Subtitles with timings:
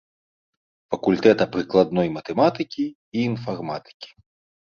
[0.93, 4.09] Факультэта прыкладной матэматыкі і інфарматыкі.